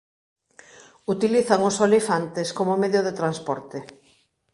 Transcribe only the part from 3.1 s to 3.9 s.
transporte.